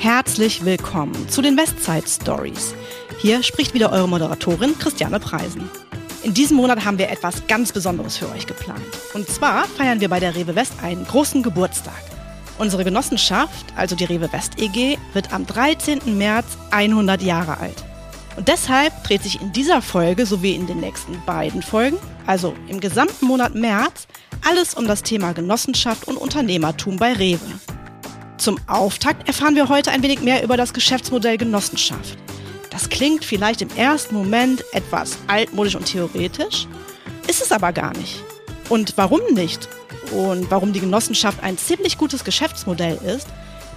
Herzlich 0.00 0.64
willkommen 0.64 1.28
zu 1.28 1.42
den 1.42 1.58
Westside 1.58 2.08
Stories. 2.08 2.74
Hier 3.20 3.42
spricht 3.42 3.74
wieder 3.74 3.92
eure 3.92 4.08
Moderatorin 4.08 4.78
Christiane 4.78 5.20
Preisen. 5.20 5.68
In 6.22 6.32
diesem 6.32 6.56
Monat 6.56 6.86
haben 6.86 6.96
wir 6.96 7.10
etwas 7.10 7.46
ganz 7.48 7.70
Besonderes 7.70 8.16
für 8.16 8.30
euch 8.30 8.46
geplant. 8.46 8.80
Und 9.12 9.28
zwar 9.28 9.66
feiern 9.66 10.00
wir 10.00 10.08
bei 10.08 10.18
der 10.18 10.34
Rewe 10.34 10.54
West 10.54 10.72
einen 10.82 11.04
großen 11.04 11.42
Geburtstag. 11.42 12.02
Unsere 12.56 12.82
Genossenschaft, 12.82 13.66
also 13.76 13.94
die 13.94 14.06
Rewe 14.06 14.32
West 14.32 14.58
EG, 14.58 14.96
wird 15.12 15.34
am 15.34 15.44
13. 15.44 16.16
März 16.16 16.46
100 16.70 17.20
Jahre 17.20 17.58
alt. 17.58 17.84
Und 18.38 18.48
deshalb 18.48 19.04
dreht 19.04 19.22
sich 19.22 19.42
in 19.42 19.52
dieser 19.52 19.82
Folge 19.82 20.24
sowie 20.24 20.54
in 20.54 20.66
den 20.66 20.80
nächsten 20.80 21.22
beiden 21.26 21.60
Folgen, 21.60 21.98
also 22.26 22.54
im 22.68 22.80
gesamten 22.80 23.26
Monat 23.26 23.54
März, 23.54 24.06
alles 24.48 24.72
um 24.72 24.86
das 24.86 25.02
Thema 25.02 25.34
Genossenschaft 25.34 26.08
und 26.08 26.16
Unternehmertum 26.16 26.96
bei 26.96 27.12
Rewe. 27.12 27.60
Zum 28.40 28.56
Auftakt 28.68 29.28
erfahren 29.28 29.54
wir 29.54 29.68
heute 29.68 29.90
ein 29.90 30.02
wenig 30.02 30.22
mehr 30.22 30.42
über 30.42 30.56
das 30.56 30.72
Geschäftsmodell 30.72 31.36
Genossenschaft. 31.36 32.16
Das 32.70 32.88
klingt 32.88 33.22
vielleicht 33.22 33.60
im 33.60 33.68
ersten 33.76 34.14
Moment 34.14 34.64
etwas 34.72 35.18
altmodisch 35.26 35.76
und 35.76 35.84
theoretisch, 35.84 36.66
ist 37.28 37.42
es 37.42 37.52
aber 37.52 37.74
gar 37.74 37.94
nicht. 37.98 38.24
Und 38.70 38.94
warum 38.96 39.20
nicht? 39.34 39.68
Und 40.12 40.50
warum 40.50 40.72
die 40.72 40.80
Genossenschaft 40.80 41.42
ein 41.42 41.58
ziemlich 41.58 41.98
gutes 41.98 42.24
Geschäftsmodell 42.24 42.98
ist, 43.14 43.28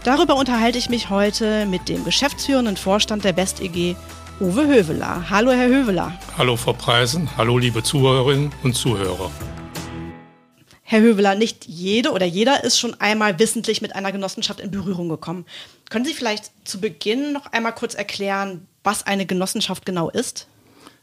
darüber 0.05 0.37
unterhalte 0.37 0.77
ich 0.77 0.89
mich 0.89 1.09
heute 1.09 1.65
mit 1.65 1.89
dem 1.89 2.05
geschäftsführenden 2.05 2.77
Vorstand 2.77 3.25
der 3.25 3.33
Best 3.33 3.59
EG, 3.59 3.97
Uwe 4.39 4.65
Höveler. 4.65 5.29
Hallo, 5.29 5.51
Herr 5.51 5.67
Höveler. 5.67 6.13
Hallo, 6.37 6.55
Frau 6.55 6.71
Preisen. 6.71 7.29
Hallo, 7.35 7.57
liebe 7.57 7.83
Zuhörerinnen 7.83 8.53
und 8.63 8.75
Zuhörer. 8.75 9.29
Herr 10.93 11.01
Höveler, 11.01 11.33
nicht 11.33 11.65
jede 11.65 12.11
oder 12.11 12.27
jeder 12.27 12.63
ist 12.63 12.77
schon 12.77 12.93
einmal 13.01 13.39
wissentlich 13.39 13.81
mit 13.81 13.95
einer 13.95 14.11
Genossenschaft 14.11 14.59
in 14.59 14.69
Berührung 14.69 15.09
gekommen. 15.09 15.47
Können 15.89 16.05
Sie 16.05 16.13
vielleicht 16.13 16.51
zu 16.65 16.79
Beginn 16.79 17.33
noch 17.33 17.47
einmal 17.47 17.73
kurz 17.73 17.95
erklären, 17.95 18.67
was 18.83 19.03
eine 19.07 19.25
Genossenschaft 19.25 19.87
genau 19.87 20.11
ist? 20.11 20.47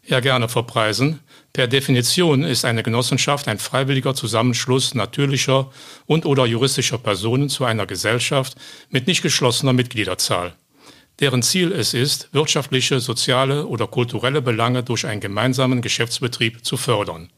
Ja, 0.07 0.21
gerne, 0.21 0.49
Frau 0.49 0.63
Preisen. 0.63 1.19
Per 1.53 1.67
Definition 1.67 2.45
ist 2.45 2.65
eine 2.65 2.85
Genossenschaft 2.85 3.49
ein 3.49 3.59
freiwilliger 3.59 4.15
Zusammenschluss 4.15 4.95
natürlicher 4.95 5.73
und 6.07 6.25
oder 6.25 6.47
juristischer 6.47 6.99
Personen 6.99 7.49
zu 7.49 7.65
einer 7.65 7.87
Gesellschaft 7.87 8.55
mit 8.91 9.09
nicht 9.09 9.23
geschlossener 9.23 9.73
Mitgliederzahl, 9.73 10.53
deren 11.19 11.43
Ziel 11.43 11.73
es 11.73 11.95
ist, 11.95 12.29
wirtschaftliche, 12.33 13.01
soziale 13.01 13.67
oder 13.67 13.89
kulturelle 13.89 14.41
Belange 14.41 14.85
durch 14.85 15.05
einen 15.05 15.21
gemeinsamen 15.21 15.83
Geschäftsbetrieb 15.83 16.65
zu 16.65 16.77
fördern. 16.77 17.29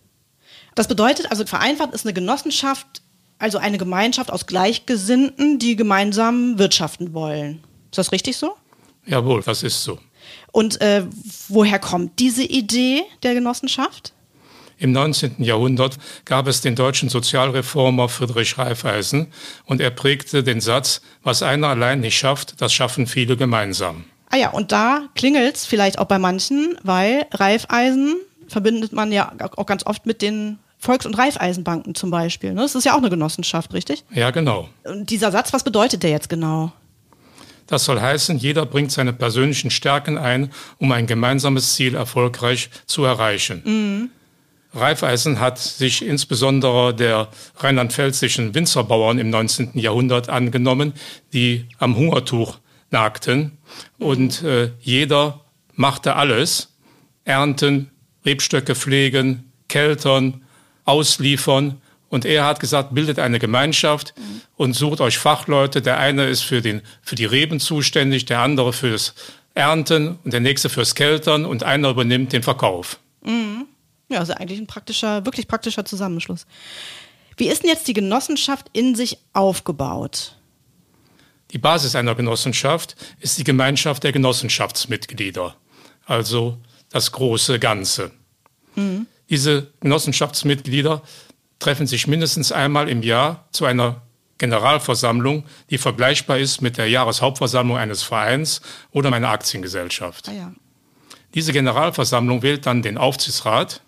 Das 0.74 0.88
bedeutet 0.88 1.30
also 1.30 1.44
vereinfacht 1.44 1.92
ist 1.92 2.06
eine 2.06 2.14
Genossenschaft, 2.14 3.02
also 3.38 3.58
eine 3.58 3.78
Gemeinschaft 3.78 4.32
aus 4.32 4.46
Gleichgesinnten, 4.46 5.58
die 5.58 5.76
gemeinsam 5.76 6.58
wirtschaften 6.58 7.12
wollen. 7.12 7.62
Ist 7.90 7.98
das 7.98 8.12
richtig 8.12 8.36
so? 8.36 8.54
Jawohl, 9.04 9.42
das 9.42 9.62
ist 9.62 9.82
so. 9.82 9.98
Und 10.52 10.80
äh, 10.80 11.04
woher 11.48 11.78
kommt 11.78 12.18
diese 12.18 12.44
Idee 12.44 13.02
der 13.22 13.34
Genossenschaft? 13.34 14.12
Im 14.78 14.92
19. 14.92 15.36
Jahrhundert 15.38 15.96
gab 16.24 16.48
es 16.48 16.60
den 16.60 16.74
deutschen 16.74 17.08
Sozialreformer 17.08 18.08
Friedrich 18.08 18.58
Raiffeisen 18.58 19.28
und 19.64 19.80
er 19.80 19.90
prägte 19.90 20.42
den 20.42 20.60
Satz, 20.60 21.02
was 21.22 21.42
einer 21.42 21.68
allein 21.68 22.00
nicht 22.00 22.16
schafft, 22.16 22.60
das 22.60 22.72
schaffen 22.72 23.06
viele 23.06 23.36
gemeinsam. 23.36 24.04
Ah 24.30 24.38
ja, 24.38 24.50
und 24.50 24.72
da 24.72 25.08
klingelt 25.14 25.56
es 25.56 25.66
vielleicht 25.66 25.98
auch 25.98 26.06
bei 26.06 26.18
manchen, 26.18 26.76
weil 26.82 27.26
Raiffeisen 27.32 28.16
verbindet 28.52 28.92
man 28.92 29.10
ja 29.10 29.32
auch 29.56 29.66
ganz 29.66 29.84
oft 29.84 30.06
mit 30.06 30.22
den 30.22 30.58
Volks- 30.78 31.06
und 31.06 31.14
Raiffeisenbanken 31.14 31.94
zum 31.94 32.10
Beispiel. 32.10 32.52
Ne? 32.52 32.62
Das 32.62 32.74
ist 32.74 32.84
ja 32.84 32.94
auch 32.94 32.98
eine 32.98 33.10
Genossenschaft, 33.10 33.72
richtig? 33.72 34.04
Ja, 34.10 34.30
genau. 34.30 34.68
Und 34.84 35.10
dieser 35.10 35.30
Satz, 35.30 35.52
was 35.52 35.64
bedeutet 35.64 36.02
der 36.02 36.10
jetzt 36.10 36.28
genau? 36.28 36.72
Das 37.68 37.84
soll 37.84 38.00
heißen, 38.00 38.36
jeder 38.36 38.66
bringt 38.66 38.90
seine 38.90 39.12
persönlichen 39.12 39.70
Stärken 39.70 40.18
ein, 40.18 40.50
um 40.78 40.90
ein 40.92 41.06
gemeinsames 41.06 41.74
Ziel 41.74 41.94
erfolgreich 41.94 42.68
zu 42.86 43.04
erreichen. 43.04 43.62
Mhm. 43.64 44.10
Raiffeisen 44.74 45.38
hat 45.38 45.58
sich 45.58 46.04
insbesondere 46.04 46.94
der 46.94 47.28
rheinland-pfälzischen 47.58 48.54
Winzerbauern 48.54 49.18
im 49.18 49.30
19. 49.30 49.78
Jahrhundert 49.78 50.28
angenommen, 50.28 50.94
die 51.32 51.66
am 51.78 51.96
Hungertuch 51.96 52.58
nagten. 52.90 53.58
Und 53.98 54.42
äh, 54.42 54.72
jeder 54.80 55.44
machte 55.74 56.16
alles, 56.16 56.70
ernten, 57.24 57.91
Rebstöcke 58.24 58.74
pflegen, 58.74 59.52
keltern, 59.68 60.42
ausliefern. 60.84 61.80
Und 62.08 62.24
er 62.24 62.44
hat 62.44 62.60
gesagt, 62.60 62.94
bildet 62.94 63.18
eine 63.18 63.38
Gemeinschaft 63.38 64.14
und 64.56 64.74
sucht 64.74 65.00
euch 65.00 65.18
Fachleute. 65.18 65.80
Der 65.80 65.98
eine 65.98 66.26
ist 66.26 66.42
für, 66.42 66.60
den, 66.60 66.82
für 67.02 67.14
die 67.14 67.24
Reben 67.24 67.58
zuständig, 67.58 68.26
der 68.26 68.40
andere 68.40 68.72
fürs 68.72 69.14
Ernten 69.54 70.18
und 70.22 70.32
der 70.32 70.40
nächste 70.40 70.68
fürs 70.68 70.94
Keltern 70.94 71.44
und 71.44 71.62
einer 71.62 71.90
übernimmt 71.90 72.32
den 72.32 72.42
Verkauf. 72.42 72.98
Mhm. 73.24 73.66
Ja, 74.08 74.18
also 74.18 74.34
eigentlich 74.34 74.58
ein 74.58 74.66
praktischer, 74.66 75.24
wirklich 75.24 75.48
praktischer 75.48 75.86
Zusammenschluss. 75.86 76.46
Wie 77.38 77.48
ist 77.48 77.62
denn 77.62 77.70
jetzt 77.70 77.88
die 77.88 77.94
Genossenschaft 77.94 78.66
in 78.74 78.94
sich 78.94 79.18
aufgebaut? 79.32 80.36
Die 81.52 81.58
Basis 81.58 81.94
einer 81.94 82.14
Genossenschaft 82.14 82.96
ist 83.20 83.38
die 83.38 83.44
Gemeinschaft 83.44 84.04
der 84.04 84.12
Genossenschaftsmitglieder. 84.12 85.54
Also 86.04 86.58
das 86.92 87.12
große 87.12 87.58
Ganze. 87.58 88.12
Mhm. 88.74 89.06
Diese 89.28 89.68
Genossenschaftsmitglieder 89.80 91.02
treffen 91.58 91.86
sich 91.86 92.06
mindestens 92.06 92.52
einmal 92.52 92.88
im 92.88 93.02
Jahr 93.02 93.48
zu 93.52 93.64
einer 93.64 94.02
Generalversammlung, 94.38 95.44
die 95.70 95.78
vergleichbar 95.78 96.38
ist 96.38 96.60
mit 96.60 96.76
der 96.76 96.88
Jahreshauptversammlung 96.88 97.76
eines 97.76 98.02
Vereins 98.02 98.60
oder 98.90 99.12
einer 99.12 99.28
Aktiengesellschaft. 99.28 100.28
Ah 100.28 100.32
ja. 100.32 100.52
Diese 101.34 101.52
Generalversammlung 101.52 102.42
wählt 102.42 102.66
dann 102.66 102.82
den 102.82 102.98
Aufsichtsrat 102.98 103.82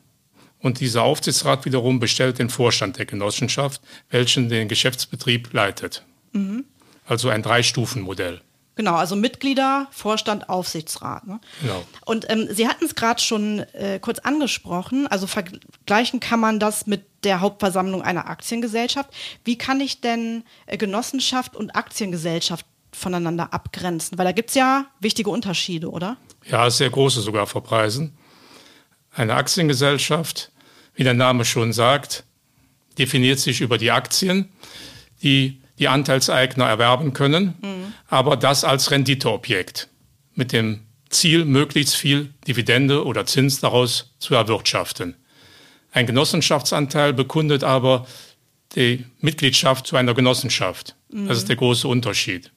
und 0.60 0.80
dieser 0.80 1.02
Aufsichtsrat 1.02 1.64
wiederum 1.66 2.00
bestellt 2.00 2.38
den 2.38 2.48
Vorstand 2.48 2.98
der 2.98 3.04
Genossenschaft, 3.04 3.82
welchen 4.10 4.48
den 4.48 4.68
Geschäftsbetrieb 4.68 5.52
leitet. 5.52 6.04
Mhm. 6.32 6.64
Also 7.04 7.28
ein 7.28 7.42
Drei-Stufen-Modell. 7.42 8.40
Genau, 8.76 8.94
also 8.94 9.14
Mitglieder, 9.14 9.86
Vorstand, 9.90 10.48
Aufsichtsrat. 10.48 11.26
Ne? 11.26 11.40
Genau. 11.60 11.84
Und 12.04 12.28
ähm, 12.28 12.48
Sie 12.50 12.66
hatten 12.66 12.84
es 12.84 12.94
gerade 12.94 13.20
schon 13.20 13.60
äh, 13.72 14.00
kurz 14.00 14.18
angesprochen. 14.18 15.06
Also 15.06 15.26
vergleichen 15.26 16.18
kann 16.18 16.40
man 16.40 16.58
das 16.58 16.86
mit 16.86 17.06
der 17.22 17.40
Hauptversammlung 17.40 18.02
einer 18.02 18.28
Aktiengesellschaft. 18.28 19.10
Wie 19.44 19.56
kann 19.56 19.80
ich 19.80 20.00
denn 20.00 20.42
äh, 20.66 20.76
Genossenschaft 20.76 21.54
und 21.54 21.76
Aktiengesellschaft 21.76 22.66
voneinander 22.92 23.52
abgrenzen? 23.54 24.18
Weil 24.18 24.26
da 24.26 24.32
gibt 24.32 24.50
es 24.50 24.56
ja 24.56 24.86
wichtige 24.98 25.30
Unterschiede, 25.30 25.90
oder? 25.90 26.16
Ja, 26.44 26.68
sehr 26.68 26.90
große 26.90 27.20
sogar 27.20 27.46
vor 27.46 27.62
Preisen. 27.62 28.16
Eine 29.14 29.34
Aktiengesellschaft, 29.34 30.50
wie 30.96 31.04
der 31.04 31.14
Name 31.14 31.44
schon 31.44 31.72
sagt, 31.72 32.24
definiert 32.98 33.38
sich 33.38 33.60
über 33.60 33.78
die 33.78 33.92
Aktien, 33.92 34.48
die 35.22 35.60
die 35.78 35.88
Anteilseigner 35.88 36.66
erwerben 36.66 37.12
können, 37.12 37.54
mhm. 37.60 37.92
aber 38.08 38.36
das 38.36 38.64
als 38.64 38.90
Renditeobjekt 38.90 39.88
mit 40.34 40.52
dem 40.52 40.80
Ziel, 41.10 41.44
möglichst 41.44 41.96
viel 41.96 42.32
Dividende 42.46 43.04
oder 43.04 43.26
Zins 43.26 43.60
daraus 43.60 44.14
zu 44.18 44.34
erwirtschaften. 44.34 45.16
Ein 45.92 46.06
Genossenschaftsanteil 46.06 47.12
bekundet 47.12 47.62
aber 47.62 48.06
die 48.74 49.04
Mitgliedschaft 49.20 49.86
zu 49.86 49.96
einer 49.96 50.14
Genossenschaft. 50.14 50.96
Mhm. 51.10 51.28
Das 51.28 51.38
ist 51.38 51.48
der 51.48 51.56
große 51.56 51.86
Unterschied. 51.86 52.50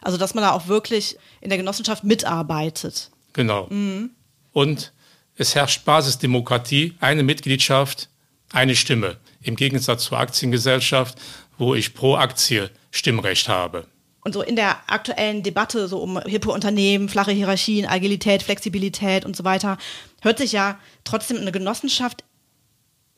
Also, 0.00 0.16
dass 0.18 0.34
man 0.34 0.42
da 0.42 0.52
auch 0.52 0.68
wirklich 0.68 1.16
in 1.40 1.50
der 1.50 1.58
Genossenschaft 1.58 2.04
mitarbeitet. 2.04 3.10
Genau. 3.32 3.66
Mhm. 3.68 4.10
Und 4.52 4.92
es 5.36 5.54
herrscht 5.54 5.84
Basisdemokratie, 5.84 6.94
eine 7.00 7.22
Mitgliedschaft, 7.22 8.08
eine 8.52 8.76
Stimme. 8.76 9.16
Im 9.42 9.56
Gegensatz 9.56 10.04
zur 10.04 10.18
Aktiengesellschaft, 10.18 11.18
wo 11.58 11.74
ich 11.74 11.94
pro 11.94 12.16
Aktie 12.16 12.70
Stimmrecht 12.90 13.48
habe. 13.48 13.86
Und 14.24 14.32
so 14.32 14.42
in 14.42 14.56
der 14.56 14.78
aktuellen 14.90 15.42
Debatte 15.42 15.86
so 15.86 15.98
um 15.98 16.18
hippe 16.22 16.50
Unternehmen, 16.50 17.08
flache 17.08 17.32
Hierarchien, 17.32 17.86
Agilität, 17.86 18.42
Flexibilität 18.42 19.26
und 19.26 19.36
so 19.36 19.44
weiter, 19.44 19.76
hört 20.22 20.38
sich 20.38 20.52
ja 20.52 20.78
trotzdem 21.04 21.36
eine 21.36 21.52
Genossenschaft 21.52 22.24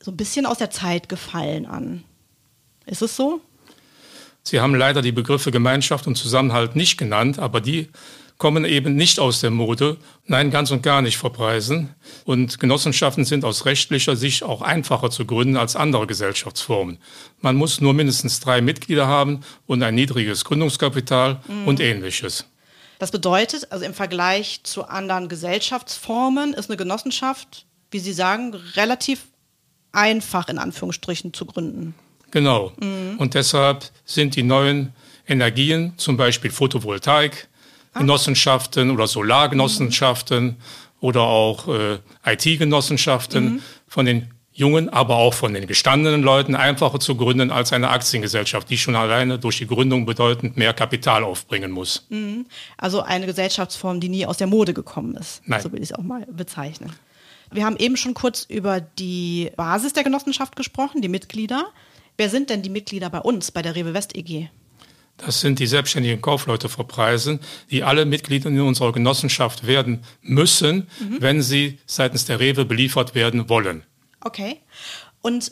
so 0.01 0.11
ein 0.11 0.17
bisschen 0.17 0.45
aus 0.45 0.57
der 0.57 0.69
Zeit 0.69 1.07
gefallen 1.09 1.65
an. 1.65 2.03
Ist 2.85 3.01
es 3.01 3.15
so? 3.15 3.41
Sie 4.43 4.59
haben 4.59 4.75
leider 4.75 5.01
die 5.01 5.11
Begriffe 5.11 5.51
Gemeinschaft 5.51 6.07
und 6.07 6.15
Zusammenhalt 6.15 6.75
nicht 6.75 6.97
genannt, 6.97 7.39
aber 7.39 7.61
die 7.61 7.89
kommen 8.37 8.65
eben 8.65 8.95
nicht 8.95 9.19
aus 9.19 9.41
der 9.41 9.49
Mode, 9.49 9.97
nein, 10.25 10.51
ganz 10.51 10.71
und 10.71 10.83
gar 10.83 11.01
nicht 11.01 11.17
verpreisen. 11.17 11.95
Und 12.25 12.59
Genossenschaften 12.59 13.25
sind 13.25 13.43
aus 13.43 13.65
rechtlicher 13.65 14.15
Sicht 14.15 14.43
auch 14.43 14.61
einfacher 14.61 15.09
zu 15.09 15.25
gründen 15.25 15.57
als 15.57 15.75
andere 15.75 16.05
Gesellschaftsformen. 16.07 16.99
Man 17.41 17.55
muss 17.55 17.81
nur 17.81 17.93
mindestens 17.93 18.39
drei 18.39 18.61
Mitglieder 18.61 19.07
haben 19.07 19.41
und 19.65 19.81
ein 19.81 19.95
niedriges 19.95 20.45
Gründungskapital 20.45 21.41
mhm. 21.47 21.67
und 21.67 21.79
ähnliches. 21.79 22.45
Das 22.99 23.11
bedeutet, 23.11 23.71
also 23.71 23.85
im 23.85 23.93
Vergleich 23.93 24.61
zu 24.63 24.87
anderen 24.87 25.29
Gesellschaftsformen 25.29 26.53
ist 26.53 26.69
eine 26.69 26.77
Genossenschaft, 26.77 27.65
wie 27.91 27.99
Sie 27.99 28.13
sagen, 28.13 28.55
relativ 28.75 29.27
einfach 29.91 30.47
in 30.49 30.57
Anführungsstrichen 30.57 31.33
zu 31.33 31.45
gründen. 31.45 31.95
Genau. 32.31 32.73
Mhm. 32.79 33.15
Und 33.17 33.33
deshalb 33.33 33.89
sind 34.05 34.35
die 34.35 34.43
neuen 34.43 34.93
Energien, 35.27 35.93
zum 35.97 36.17
Beispiel 36.17 36.51
Photovoltaik. 36.51 37.47
Genossenschaften 37.97 38.91
oder 38.91 39.07
Solargenossenschaften 39.07 40.45
mhm. 40.45 40.55
oder 40.99 41.21
auch 41.21 41.67
äh, 41.67 41.99
IT-Genossenschaften 42.25 43.43
mhm. 43.43 43.61
von 43.87 44.05
den 44.05 44.31
jungen, 44.57 44.89
aber 44.89 45.17
auch 45.17 45.35
von 45.35 45.53
den 45.53 45.67
gestandenen 45.67 46.23
Leuten 46.23 46.55
einfacher 46.55 46.99
zu 46.99 47.15
gründen 47.15 47.51
als 47.51 47.73
eine 47.73 47.89
Aktiengesellschaft, 47.89 48.67
die 48.69 48.77
schon 48.77 48.95
alleine 48.95 49.37
durch 49.37 49.59
die 49.59 49.67
Gründung 49.67 50.07
bedeutend 50.07 50.57
mehr 50.57 50.73
Kapital 50.73 51.23
aufbringen 51.23 51.69
muss. 51.69 52.07
Mhm. 52.09 52.47
Also 52.75 53.01
eine 53.01 53.27
Gesellschaftsform, 53.27 53.99
die 53.99 54.09
nie 54.09 54.25
aus 54.25 54.37
der 54.37 54.47
Mode 54.47 54.73
gekommen 54.73 55.15
ist. 55.15 55.43
Nein. 55.45 55.61
So 55.61 55.71
will 55.71 55.79
ich 55.83 55.91
es 55.91 55.93
auch 55.93 56.03
mal 56.03 56.25
bezeichnen. 56.31 56.91
Wir 57.51 57.65
haben 57.65 57.77
eben 57.77 57.97
schon 57.97 58.15
kurz 58.15 58.45
über 58.49 58.81
die 58.81 59.51
Basis 59.55 59.93
der 59.93 60.03
Genossenschaft 60.03 60.55
gesprochen, 60.55 61.01
die 61.01 61.07
Mitglieder. 61.07 61.67
Wer 62.17 62.29
sind 62.29 62.49
denn 62.49 62.63
die 62.63 62.69
Mitglieder 62.69 63.11
bei 63.11 63.19
uns, 63.19 63.51
bei 63.51 63.61
der 63.61 63.75
Rewe 63.75 63.93
West 63.93 64.15
EG? 64.15 64.49
Das 65.17 65.41
sind 65.41 65.59
die 65.59 65.67
selbstständigen 65.67 66.21
Kaufleute 66.21 66.69
vor 66.69 66.87
Preisen, 66.87 67.39
die 67.71 67.83
alle 67.83 68.05
Mitglieder 68.05 68.49
in 68.49 68.61
unserer 68.61 68.91
Genossenschaft 68.91 69.65
werden 69.65 70.03
müssen, 70.21 70.87
mhm. 70.99 71.17
wenn 71.19 71.41
sie 71.41 71.79
seitens 71.87 72.25
der 72.25 72.39
Rewe 72.39 72.65
beliefert 72.65 73.15
werden 73.15 73.49
wollen. 73.49 73.83
Okay. 74.21 74.57
Und 75.21 75.51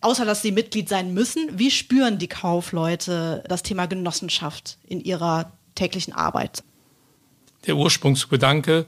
außer 0.00 0.24
dass 0.24 0.42
sie 0.42 0.52
Mitglied 0.52 0.88
sein 0.88 1.12
müssen, 1.12 1.58
wie 1.58 1.70
spüren 1.70 2.18
die 2.18 2.28
Kaufleute 2.28 3.42
das 3.48 3.62
Thema 3.62 3.86
Genossenschaft 3.86 4.78
in 4.86 5.00
ihrer 5.00 5.52
täglichen 5.74 6.12
Arbeit? 6.12 6.62
Der 7.66 7.76
Ursprungsgedanke 7.76 8.86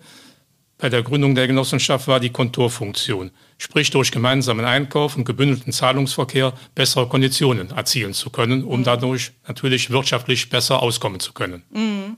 bei 0.83 0.89
der 0.89 1.05
Gründung 1.05 1.37
der 1.37 1.47
Genossenschaft 1.47 2.09
war 2.09 2.19
die 2.19 2.31
Konturfunktion, 2.31 3.31
sprich 3.57 3.93
durch 3.93 4.11
gemeinsamen 4.11 4.65
Einkauf 4.65 5.17
und 5.17 5.23
gebündelten 5.23 5.73
Zahlungsverkehr 5.73 6.55
bessere 6.75 7.07
Konditionen 7.07 7.71
erzielen 7.71 8.15
zu 8.15 8.31
können, 8.31 8.65
um 8.65 8.81
mhm. 8.81 8.85
dadurch 8.85 9.31
natürlich 9.47 9.91
wirtschaftlich 9.91 10.51
besser 10.51 10.83
auskommen 10.83 11.21
zu 11.21 11.35
können. 11.35 11.63
Mhm. 11.71 12.17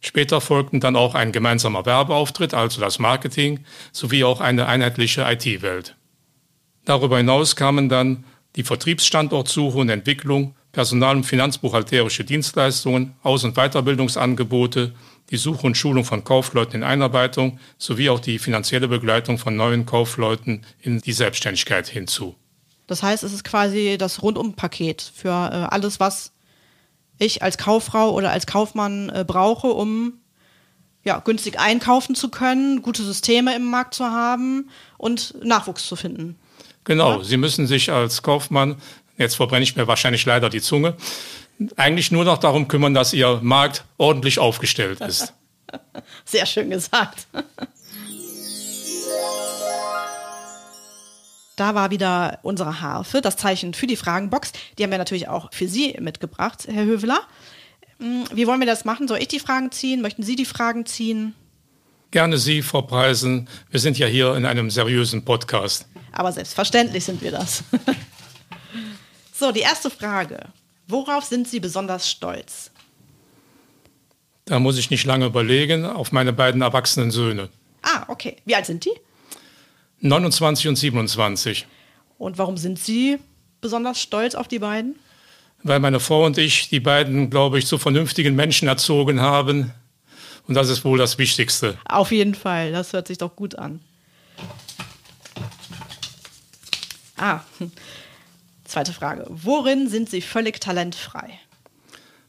Später 0.00 0.42
folgten 0.42 0.80
dann 0.80 0.96
auch 0.96 1.14
ein 1.14 1.32
gemeinsamer 1.32 1.86
Werbeauftritt, 1.86 2.52
also 2.52 2.78
das 2.78 2.98
Marketing, 2.98 3.60
sowie 3.90 4.24
auch 4.24 4.42
eine 4.42 4.66
einheitliche 4.66 5.22
IT-Welt. 5.22 5.96
Darüber 6.84 7.16
hinaus 7.16 7.56
kamen 7.56 7.88
dann 7.88 8.24
die 8.56 8.64
Vertriebsstandortsuche 8.64 9.78
und 9.78 9.88
Entwicklung, 9.88 10.54
Personal- 10.72 11.16
und 11.16 11.24
finanzbuchhalterische 11.24 12.24
Dienstleistungen, 12.24 13.14
Aus- 13.22 13.44
und 13.44 13.54
Weiterbildungsangebote, 13.54 14.92
die 15.34 15.38
Suche 15.38 15.66
und 15.66 15.76
Schulung 15.76 16.04
von 16.04 16.22
Kaufleuten 16.22 16.76
in 16.76 16.82
Einarbeitung 16.84 17.58
sowie 17.76 18.08
auch 18.08 18.20
die 18.20 18.38
finanzielle 18.38 18.86
Begleitung 18.86 19.36
von 19.36 19.56
neuen 19.56 19.84
Kaufleuten 19.84 20.64
in 20.80 21.00
die 21.00 21.12
Selbstständigkeit 21.12 21.88
hinzu. 21.88 22.36
Das 22.86 23.02
heißt, 23.02 23.24
es 23.24 23.32
ist 23.32 23.42
quasi 23.42 23.96
das 23.98 24.22
Rundumpaket 24.22 25.02
für 25.02 25.30
äh, 25.30 25.74
alles, 25.74 25.98
was 25.98 26.30
ich 27.18 27.42
als 27.42 27.58
Kauffrau 27.58 28.12
oder 28.12 28.30
als 28.30 28.46
Kaufmann 28.46 29.08
äh, 29.08 29.24
brauche, 29.26 29.66
um 29.66 30.20
ja, 31.04 31.18
günstig 31.18 31.58
einkaufen 31.58 32.14
zu 32.14 32.30
können, 32.30 32.80
gute 32.82 33.02
Systeme 33.02 33.56
im 33.56 33.64
Markt 33.64 33.94
zu 33.94 34.04
haben 34.04 34.70
und 34.98 35.34
Nachwuchs 35.44 35.88
zu 35.88 35.96
finden. 35.96 36.38
Genau, 36.84 37.18
ja? 37.18 37.24
Sie 37.24 37.38
müssen 37.38 37.66
sich 37.66 37.90
als 37.90 38.22
Kaufmann, 38.22 38.76
jetzt 39.18 39.34
verbrenne 39.34 39.64
ich 39.64 39.74
mir 39.74 39.88
wahrscheinlich 39.88 40.24
leider 40.26 40.48
die 40.48 40.60
Zunge, 40.60 40.96
eigentlich 41.76 42.10
nur 42.10 42.24
noch 42.24 42.38
darum 42.38 42.68
kümmern, 42.68 42.94
dass 42.94 43.12
Ihr 43.12 43.40
Markt 43.42 43.84
ordentlich 43.98 44.38
aufgestellt 44.38 45.00
ist. 45.00 45.32
Sehr 46.24 46.46
schön 46.46 46.70
gesagt. 46.70 47.26
Da 51.56 51.74
war 51.74 51.90
wieder 51.90 52.40
unsere 52.42 52.80
Harfe, 52.80 53.20
das 53.20 53.36
Zeichen 53.36 53.74
für 53.74 53.86
die 53.86 53.96
Fragenbox. 53.96 54.52
Die 54.76 54.82
haben 54.82 54.90
wir 54.90 54.98
natürlich 54.98 55.28
auch 55.28 55.52
für 55.52 55.68
Sie 55.68 55.96
mitgebracht, 56.00 56.66
Herr 56.68 56.84
Höveler. 56.84 57.20
Hm, 58.00 58.24
wie 58.32 58.46
wollen 58.46 58.60
wir 58.60 58.66
das 58.66 58.84
machen? 58.84 59.06
Soll 59.06 59.18
ich 59.18 59.28
die 59.28 59.38
Fragen 59.38 59.70
ziehen? 59.70 60.02
Möchten 60.02 60.24
Sie 60.24 60.34
die 60.34 60.46
Fragen 60.46 60.84
ziehen? 60.84 61.34
Gerne 62.10 62.38
Sie, 62.38 62.62
Frau 62.62 62.82
Preisen. 62.82 63.48
Wir 63.70 63.80
sind 63.80 63.98
ja 63.98 64.06
hier 64.06 64.34
in 64.34 64.46
einem 64.46 64.70
seriösen 64.70 65.24
Podcast. 65.24 65.86
Aber 66.12 66.32
selbstverständlich 66.32 67.04
sind 67.04 67.22
wir 67.22 67.32
das. 67.32 67.64
so, 69.32 69.52
die 69.52 69.60
erste 69.60 69.90
Frage. 69.90 70.48
Worauf 70.86 71.24
sind 71.24 71.48
Sie 71.48 71.60
besonders 71.60 72.10
stolz? 72.10 72.70
Da 74.44 74.58
muss 74.58 74.76
ich 74.76 74.90
nicht 74.90 75.06
lange 75.06 75.26
überlegen, 75.26 75.86
auf 75.86 76.12
meine 76.12 76.32
beiden 76.32 76.60
erwachsenen 76.60 77.10
Söhne. 77.10 77.48
Ah, 77.82 78.04
okay. 78.08 78.36
Wie 78.44 78.54
alt 78.54 78.66
sind 78.66 78.84
die? 78.84 78.92
29 80.00 80.68
und 80.68 80.76
27. 80.76 81.66
Und 82.18 82.36
warum 82.36 82.58
sind 82.58 82.78
Sie 82.78 83.18
besonders 83.62 84.00
stolz 84.00 84.34
auf 84.34 84.48
die 84.48 84.58
beiden? 84.58 84.96
Weil 85.62 85.80
meine 85.80 85.98
Frau 85.98 86.26
und 86.26 86.36
ich 86.36 86.68
die 86.68 86.80
beiden, 86.80 87.30
glaube 87.30 87.58
ich, 87.58 87.66
zu 87.66 87.78
vernünftigen 87.78 88.34
Menschen 88.34 88.68
erzogen 88.68 89.20
haben. 89.20 89.72
Und 90.46 90.54
das 90.54 90.68
ist 90.68 90.84
wohl 90.84 90.98
das 90.98 91.16
Wichtigste. 91.16 91.78
Auf 91.86 92.12
jeden 92.12 92.34
Fall, 92.34 92.72
das 92.72 92.92
hört 92.92 93.08
sich 93.08 93.16
doch 93.16 93.34
gut 93.34 93.54
an. 93.54 93.80
Ah, 97.16 97.40
zweite 98.74 98.92
Frage. 98.92 99.24
Worin 99.28 99.88
sind 99.88 100.10
Sie 100.10 100.20
völlig 100.20 100.60
talentfrei? 100.60 101.38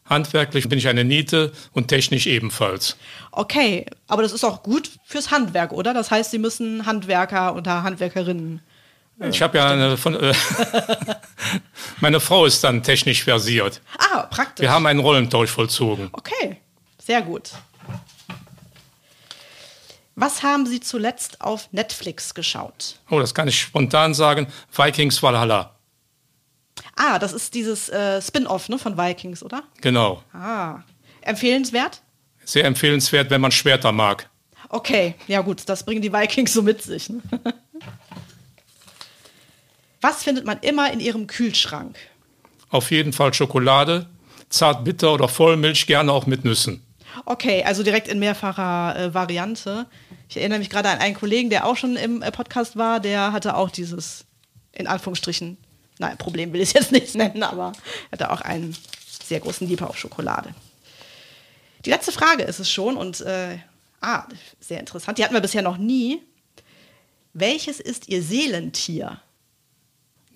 Handwerklich 0.05 0.69
bin 0.69 0.77
ich 0.77 0.87
eine 0.87 1.03
Niete 1.03 1.51
und 1.73 1.87
technisch 1.87 2.27
ebenfalls. 2.27 2.95
Okay, 3.31 3.87
aber 4.07 4.21
das 4.21 4.31
ist 4.31 4.43
auch 4.43 4.61
gut 4.61 4.91
fürs 5.03 5.31
Handwerk, 5.31 5.73
oder? 5.73 5.95
Das 5.95 6.11
heißt, 6.11 6.29
Sie 6.29 6.37
müssen 6.37 6.85
Handwerker 6.85 7.55
oder 7.55 7.81
Handwerkerinnen. 7.81 8.61
Äh, 9.19 9.29
ich 9.29 9.41
habe 9.41 9.57
ja 9.57 9.71
eine 9.71 9.97
von, 9.97 10.15
äh, 10.15 10.33
meine 11.99 12.19
Frau 12.19 12.45
ist 12.45 12.63
dann 12.63 12.83
technisch 12.83 13.23
versiert. 13.23 13.81
Ah, 13.97 14.23
praktisch. 14.23 14.61
Wir 14.61 14.71
haben 14.71 14.85
einen 14.85 14.99
Rollentausch 14.99 15.49
vollzogen. 15.49 16.09
Okay, 16.11 16.57
sehr 17.03 17.23
gut. 17.23 17.49
Was 20.13 20.43
haben 20.43 20.67
Sie 20.67 20.79
zuletzt 20.79 21.41
auf 21.41 21.67
Netflix 21.73 22.35
geschaut? 22.35 22.99
Oh, 23.09 23.19
das 23.19 23.33
kann 23.33 23.47
ich 23.47 23.59
spontan 23.59 24.13
sagen. 24.13 24.47
Vikings 24.71 25.21
Valhalla. 25.23 25.74
Ah, 26.95 27.19
das 27.19 27.33
ist 27.33 27.53
dieses 27.53 27.89
äh, 27.89 28.21
Spin-off 28.21 28.69
ne, 28.69 28.79
von 28.79 28.97
Vikings, 28.97 29.43
oder? 29.43 29.63
Genau. 29.81 30.23
Ah, 30.33 30.79
empfehlenswert? 31.21 32.01
Sehr 32.45 32.65
empfehlenswert, 32.65 33.29
wenn 33.29 33.41
man 33.41 33.51
Schwerter 33.51 33.91
mag. 33.91 34.29
Okay, 34.69 35.15
ja 35.27 35.41
gut, 35.41 35.67
das 35.67 35.83
bringen 35.83 36.01
die 36.01 36.13
Vikings 36.13 36.53
so 36.53 36.61
mit 36.61 36.81
sich. 36.81 37.09
Ne? 37.09 37.21
Was 40.01 40.23
findet 40.23 40.45
man 40.45 40.59
immer 40.59 40.91
in 40.91 40.99
Ihrem 40.99 41.27
Kühlschrank? 41.27 41.97
Auf 42.69 42.91
jeden 42.91 43.13
Fall 43.13 43.33
Schokolade, 43.33 44.07
zart 44.49 44.83
bitter 44.83 45.13
oder 45.13 45.27
Vollmilch, 45.27 45.87
gerne 45.87 46.11
auch 46.11 46.25
mit 46.27 46.45
Nüssen. 46.45 46.83
Okay, 47.25 47.63
also 47.63 47.83
direkt 47.83 48.07
in 48.07 48.19
mehrfacher 48.19 48.97
äh, 48.97 49.13
Variante. 49.13 49.87
Ich 50.29 50.37
erinnere 50.37 50.59
mich 50.59 50.69
gerade 50.69 50.89
an 50.89 50.99
einen 50.99 51.15
Kollegen, 51.15 51.49
der 51.49 51.65
auch 51.65 51.77
schon 51.77 51.95
im 51.95 52.21
äh, 52.21 52.31
Podcast 52.31 52.77
war, 52.77 52.99
der 52.99 53.31
hatte 53.31 53.55
auch 53.55 53.69
dieses, 53.69 54.25
in 54.73 54.87
Anführungsstrichen, 54.87 55.57
nein, 55.99 56.17
Problem 56.17 56.53
will 56.53 56.61
ich 56.61 56.69
es 56.69 56.73
jetzt 56.73 56.91
nicht 56.91 57.15
nennen, 57.15 57.43
aber 57.43 57.73
hatte 58.11 58.31
auch 58.31 58.41
einen 58.41 58.75
sehr 59.23 59.39
großen 59.39 59.67
Liebe 59.67 59.87
auf 59.87 59.97
Schokolade. 59.97 60.53
Die 61.85 61.89
letzte 61.89 62.11
Frage 62.11 62.43
ist 62.43 62.59
es 62.59 62.69
schon 62.69 62.97
und, 62.97 63.21
äh, 63.21 63.57
ah, 64.01 64.25
sehr 64.59 64.79
interessant, 64.79 65.17
die 65.17 65.23
hatten 65.23 65.33
wir 65.33 65.41
bisher 65.41 65.61
noch 65.61 65.77
nie. 65.77 66.21
Welches 67.33 67.79
ist 67.79 68.07
Ihr 68.07 68.21
Seelentier? 68.21 69.21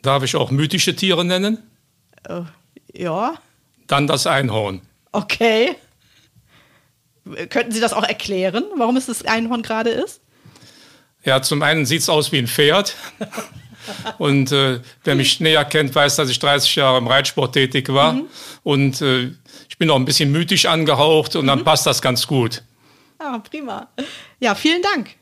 Darf 0.02 0.24
ich 0.24 0.36
auch 0.36 0.52
mythische 0.52 0.96
Tiere 0.96 1.26
nennen? 1.26 1.58
Äh, 2.24 2.42
ja. 2.94 3.36
Dann 3.88 4.08
das 4.08 4.28
Einhorn. 4.28 4.82
Okay. 5.12 5.76
Könnten 7.50 7.72
Sie 7.72 7.80
das 7.80 7.94
auch 7.94 8.04
erklären, 8.04 8.64
warum 8.76 8.98
es 8.98 9.06
das 9.06 9.26
Einhorn 9.26 9.62
gerade 9.62 9.90
ist? 9.90 10.22
Ja, 11.24 11.42
zum 11.42 11.62
einen 11.62 11.86
sieht 11.86 12.02
es 12.02 12.10
aus 12.10 12.32
wie 12.32 12.38
ein 12.38 12.48
Pferd. 12.48 12.96
Und 14.18 14.52
äh, 14.52 14.80
wer 15.04 15.16
mich 15.16 15.40
näher 15.40 15.66
kennt, 15.66 15.94
weiß, 15.94 16.16
dass 16.16 16.30
ich 16.30 16.40
30 16.40 16.76
Jahre 16.76 16.98
im 16.98 17.08
Reitsport 17.08 17.54
tätig 17.54 17.90
war. 17.90 18.14
Mhm. 18.14 18.26
Und 18.64 19.02
äh, 19.02 19.32
ich 19.68 19.78
bin 19.78 19.90
auch 19.90 19.96
ein 19.96 20.06
bisschen 20.06 20.32
mythisch 20.32 20.66
angehaucht 20.66 21.36
und 21.36 21.48
dann 21.48 21.60
mhm. 21.60 21.64
passt 21.64 21.86
das 21.86 22.02
ganz 22.02 22.28
gut. 22.28 22.64
Ah, 23.18 23.40
prima. 23.40 23.88
Ja, 24.40 24.56
vielen 24.56 24.82
Dank. 24.82 25.16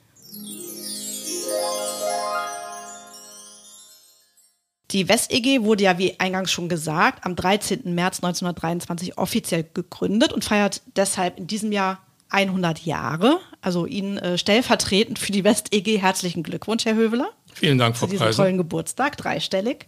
Die 4.91 5.09
WestEG 5.09 5.63
wurde 5.63 5.83
ja, 5.83 5.97
wie 5.97 6.17
eingangs 6.17 6.51
schon 6.51 6.69
gesagt, 6.69 7.25
am 7.25 7.35
13. 7.35 7.93
März 7.93 8.17
1923 8.23 9.17
offiziell 9.17 9.65
gegründet 9.73 10.31
und 10.31 10.45
feiert 10.45 10.81
deshalb 10.95 11.37
in 11.37 11.47
diesem 11.47 11.73
Jahr 11.73 12.06
100 12.29 12.85
Jahre. 12.85 13.39
Also 13.61 13.85
Ihnen 13.85 14.17
äh, 14.17 14.37
stellvertretend 14.37 15.19
für 15.19 15.31
die 15.31 15.43
WestEG 15.43 16.01
herzlichen 16.01 16.43
Glückwunsch, 16.43 16.85
Herr 16.85 16.95
Höveler. 16.95 17.29
Vielen 17.53 17.77
Dank, 17.77 17.97
Frau 17.97 18.05
Zu 18.05 18.11
diesem 18.11 18.25
Preise. 18.25 18.37
tollen 18.37 18.57
Geburtstag, 18.57 19.17
dreistellig. 19.17 19.87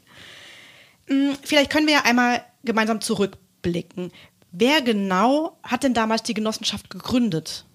Hm, 1.07 1.35
vielleicht 1.43 1.69
können 1.71 1.87
wir 1.87 1.95
ja 1.95 2.01
einmal 2.05 2.43
gemeinsam 2.63 3.01
zurückblicken. 3.01 4.11
Wer 4.51 4.81
genau 4.81 5.57
hat 5.63 5.83
denn 5.83 5.93
damals 5.93 6.23
die 6.23 6.33
Genossenschaft 6.33 6.89
gegründet? 6.89 7.65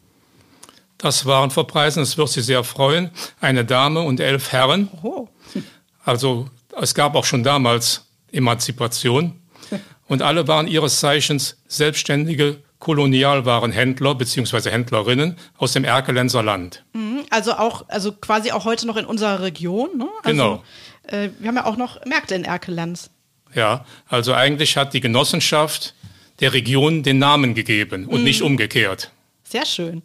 Das 0.99 1.27
waren 1.27 1.51
Frau 1.51 1.65
Preisen, 1.65 2.03
es 2.03 2.17
wird 2.17 2.29
Sie 2.31 2.41
sehr 2.41 2.65
freuen, 2.65 3.11
eine 3.41 3.65
Dame 3.65 4.01
und 4.01 4.21
elf 4.21 4.53
Herren. 4.53 4.89
Oho. 5.03 5.29
Also 6.07 6.51
es 6.79 6.95
gab 6.95 7.15
auch 7.15 7.25
schon 7.25 7.43
damals 7.43 8.05
Emanzipation. 8.31 9.41
Und 10.07 10.21
alle 10.21 10.47
waren 10.47 10.69
ihres 10.69 11.01
Zeichens 11.01 11.57
selbstständige 11.67 12.63
Kolonialwarenhändler 12.85 14.15
bzw. 14.15 14.71
Händlerinnen 14.71 15.37
aus 15.57 15.73
dem 15.73 15.85
Erkelenser 15.85 16.43
Land. 16.43 16.85
Mhm, 16.93 17.25
also 17.31 17.55
auch, 17.55 17.89
also 17.89 18.13
quasi 18.13 18.53
auch 18.53 18.65
heute 18.65 18.87
noch 18.87 18.97
in 18.97 19.07
unserer 19.07 19.41
Region. 19.41 19.97
Ne? 19.97 20.09
Also, 20.23 20.31
genau. 20.31 20.63
Äh, 21.09 21.31
wir 21.39 21.49
haben 21.49 21.57
ja 21.57 21.65
auch 21.65 21.77
noch 21.77 22.05
Märkte 22.05 22.35
in 22.35 22.45
Erkelenz. 22.45 23.11
Ja, 23.55 23.85
also 24.09 24.35
eigentlich 24.35 24.77
hat 24.77 24.93
die 24.93 25.01
Genossenschaft 25.01 25.95
der 26.41 26.53
Region 26.53 27.03
den 27.03 27.19
Namen 27.19 27.55
gegeben 27.55 28.07
und 28.07 28.19
mhm. 28.19 28.25
nicht 28.25 28.43
umgekehrt. 28.43 29.11
Sehr 29.45 29.65
schön. 29.65 30.03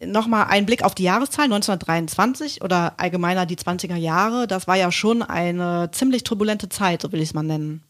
Nochmal 0.00 0.46
ein 0.48 0.66
Blick 0.66 0.82
auf 0.82 0.94
die 0.94 1.04
Jahreszahl 1.04 1.44
1923 1.46 2.62
oder 2.62 2.94
allgemeiner 2.98 3.44
die 3.44 3.56
20er 3.56 3.96
Jahre. 3.96 4.46
Das 4.46 4.66
war 4.66 4.76
ja 4.76 4.90
schon 4.92 5.22
eine 5.22 5.90
ziemlich 5.92 6.24
turbulente 6.24 6.68
Zeit, 6.68 7.02
so 7.02 7.12
will 7.12 7.20
ich 7.20 7.30
es 7.30 7.34
mal 7.34 7.42
nennen. 7.42 7.82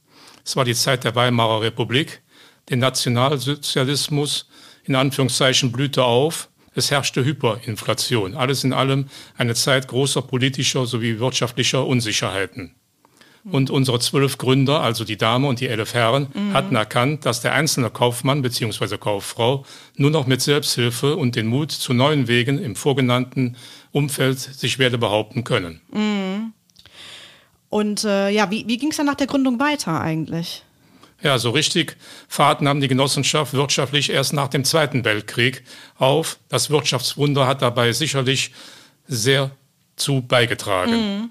Es 0.45 0.57
war 0.57 0.64
die 0.64 0.75
Zeit 0.75 1.05
der 1.05 1.14
Weimarer 1.14 1.61
Republik 1.61 2.23
der 2.68 2.76
Nationalsozialismus 2.76 4.49
in 4.85 4.94
Anführungszeichen 4.94 5.73
blühte 5.73 6.04
auf. 6.04 6.49
Es 6.75 6.90
herrschte 6.90 7.25
Hyperinflation. 7.25 8.35
Alles 8.35 8.64
in 8.64 8.73
allem 8.73 9.06
eine 9.37 9.54
Zeit 9.54 9.88
großer 9.88 10.23
politischer 10.23 10.87
sowie 10.87 11.18
wirtschaftlicher 11.18 11.87
Unsicherheiten. 11.87 12.75
Und 13.50 13.70
unsere 13.70 14.00
zwölf 14.00 14.38
Gründer, 14.38 14.80
also 14.80 15.04
die 15.04 15.16
Dame 15.16 15.46
und 15.46 15.61
die 15.61 15.68
elf 15.68 15.94
Herren, 15.94 16.28
mhm. 16.35 16.52
hatten 16.52 16.75
erkannt, 16.75 17.25
dass 17.25 17.40
der 17.42 17.54
einzelne 17.54 17.90
Kaufmann 17.90 18.42
bzw. 18.42 18.99
Kauffrau 18.99 19.64
nur 19.94 20.11
noch 20.11 20.26
mit 20.26 20.42
Selbsthilfe 20.42 21.16
und 21.16 21.37
den 21.37 21.46
Mut 21.46 21.70
zu 21.70 21.94
neuen 21.94 22.26
Wegen 22.26 22.58
im 22.58 22.75
vorgenannten 22.75 23.56
Umfeld 23.92 24.40
sich 24.40 24.80
werde 24.80 24.99
behaupten 24.99 25.44
können. 25.44 25.80
Mhm. 25.92 26.52
Und 27.68 28.04
äh, 28.04 28.30
ja, 28.30 28.50
wie, 28.50 28.66
wie 28.66 28.78
ging 28.78 28.90
es 28.90 28.96
dann 28.96 29.06
nach 29.06 29.14
der 29.14 29.28
Gründung 29.28 29.61
weiter 29.61 30.00
eigentlich? 30.00 30.64
Ja, 31.23 31.38
so 31.38 31.50
richtig 31.50 31.96
Fahrt 32.28 32.61
nahm 32.61 32.80
die 32.80 32.88
Genossenschaft 32.88 33.54
wirtschaftlich 33.54 34.11
erst 34.11 34.32
nach 34.32 34.49
dem 34.49 34.64
Zweiten 34.64 35.04
Weltkrieg 35.04 35.62
auf. 35.99 36.38
Das 36.49 36.70
Wirtschaftswunder 36.70 37.46
hat 37.46 37.62
dabei 37.62 37.92
sicherlich 37.92 38.52
sehr 39.06 39.50
zu 39.96 40.20
beigetragen. 40.20 40.92
Mhm. 40.92 41.30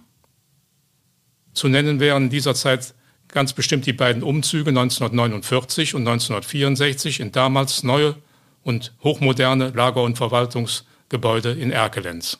Zu 1.53 1.67
nennen 1.67 1.99
wären 1.99 2.23
in 2.23 2.29
dieser 2.29 2.55
Zeit 2.55 2.93
ganz 3.27 3.53
bestimmt 3.53 3.85
die 3.85 3.93
beiden 3.93 4.23
Umzüge 4.23 4.69
1949 4.69 5.93
und 5.93 6.01
1964 6.07 7.19
in 7.19 7.31
damals 7.31 7.83
neue 7.83 8.15
und 8.63 8.93
hochmoderne 9.03 9.69
Lager- 9.69 10.03
und 10.03 10.17
Verwaltungsgebäude 10.17 11.51
in 11.51 11.71
Erkelenz. 11.71 12.39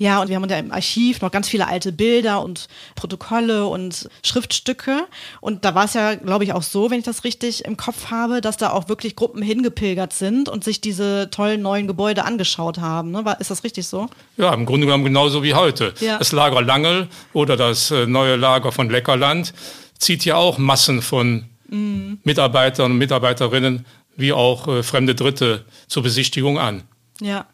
Ja, 0.00 0.22
und 0.22 0.28
wir 0.28 0.36
haben 0.36 0.48
ja 0.48 0.58
im 0.58 0.72
Archiv 0.72 1.20
noch 1.20 1.30
ganz 1.30 1.46
viele 1.46 1.68
alte 1.68 1.92
Bilder 1.92 2.42
und 2.42 2.68
Protokolle 2.94 3.66
und 3.66 4.08
Schriftstücke. 4.24 5.04
Und 5.42 5.66
da 5.66 5.74
war 5.74 5.84
es 5.84 5.92
ja, 5.92 6.14
glaube 6.14 6.42
ich, 6.42 6.54
auch 6.54 6.62
so, 6.62 6.90
wenn 6.90 7.00
ich 7.00 7.04
das 7.04 7.22
richtig 7.22 7.66
im 7.66 7.76
Kopf 7.76 8.10
habe, 8.10 8.40
dass 8.40 8.56
da 8.56 8.70
auch 8.70 8.88
wirklich 8.88 9.14
Gruppen 9.14 9.42
hingepilgert 9.42 10.14
sind 10.14 10.48
und 10.48 10.64
sich 10.64 10.80
diese 10.80 11.28
tollen 11.30 11.60
neuen 11.60 11.86
Gebäude 11.86 12.24
angeschaut 12.24 12.78
haben. 12.78 13.10
Ne? 13.10 13.36
Ist 13.40 13.50
das 13.50 13.62
richtig 13.62 13.88
so? 13.88 14.08
Ja, 14.38 14.54
im 14.54 14.64
Grunde 14.64 14.86
genommen 14.86 15.04
genauso 15.04 15.42
wie 15.42 15.52
heute. 15.52 15.92
Ja. 16.00 16.16
Das 16.16 16.32
Lager 16.32 16.62
Langel 16.62 17.08
oder 17.34 17.58
das 17.58 17.90
äh, 17.90 18.06
neue 18.06 18.36
Lager 18.36 18.72
von 18.72 18.88
Leckerland 18.88 19.52
zieht 19.98 20.24
ja 20.24 20.36
auch 20.36 20.56
Massen 20.56 21.02
von 21.02 21.44
mhm. 21.68 22.20
Mitarbeitern 22.24 22.92
und 22.92 22.96
Mitarbeiterinnen 22.96 23.84
wie 24.16 24.32
auch 24.32 24.66
äh, 24.66 24.82
fremde 24.82 25.14
Dritte 25.14 25.66
zur 25.88 26.02
Besichtigung 26.02 26.58
an. 26.58 26.84
Ja. 27.20 27.44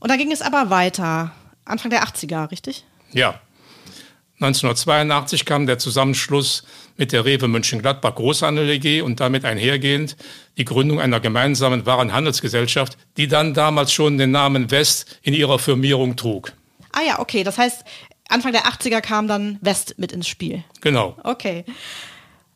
Und 0.00 0.10
dann 0.10 0.18
ging 0.18 0.32
es 0.32 0.42
aber 0.42 0.70
weiter, 0.70 1.32
Anfang 1.64 1.90
der 1.90 2.02
80er, 2.02 2.50
richtig? 2.50 2.84
Ja. 3.12 3.40
1982 4.40 5.44
kam 5.44 5.66
der 5.66 5.78
Zusammenschluss 5.78 6.64
mit 6.96 7.12
der 7.12 7.26
Rewe 7.26 7.46
Mönchengladbach 7.46 8.14
Großhandel 8.14 8.70
EG 8.70 9.02
und 9.02 9.20
damit 9.20 9.44
einhergehend 9.44 10.16
die 10.56 10.64
Gründung 10.64 10.98
einer 10.98 11.20
gemeinsamen 11.20 11.84
Warenhandelsgesellschaft, 11.84 12.96
die 13.18 13.28
dann 13.28 13.52
damals 13.52 13.92
schon 13.92 14.16
den 14.16 14.30
Namen 14.30 14.70
West 14.70 15.18
in 15.22 15.34
ihrer 15.34 15.58
Firmierung 15.58 16.16
trug. 16.16 16.52
Ah 16.92 17.02
ja, 17.06 17.18
okay. 17.18 17.44
Das 17.44 17.58
heißt, 17.58 17.84
Anfang 18.30 18.52
der 18.52 18.64
80er 18.64 19.02
kam 19.02 19.28
dann 19.28 19.58
West 19.60 19.94
mit 19.98 20.12
ins 20.12 20.28
Spiel. 20.28 20.64
Genau. 20.80 21.16
Okay. 21.22 21.64